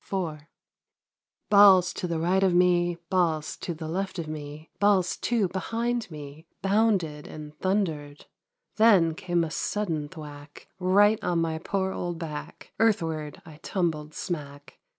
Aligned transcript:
IV, 0.03 0.39
Balls 1.51 1.93
to 1.93 2.07
the 2.07 2.17
right 2.17 2.41
of 2.41 2.55
me! 2.55 2.97
Balls 3.11 3.55
to 3.57 3.75
the 3.75 3.87
left 3.87 4.17
of 4.17 4.27
me! 4.27 4.71
Balls, 4.79 5.15
too, 5.15 5.47
behind 5.49 6.09
me! 6.09 6.47
Bounded 6.63 7.27
and 7.27 7.55
thundered! 7.59 8.25
Then 8.77 9.13
came 9.13 9.43
a 9.43 9.51
sudden 9.51 10.09
thwack. 10.09 10.67
Eight 10.81 11.23
on 11.23 11.37
my 11.37 11.59
poor 11.59 11.91
old 11.91 12.17
back. 12.17 12.71
Earthward 12.79 13.43
I 13.45 13.59
tumbled 13.61 14.15
smack. 14.15 14.79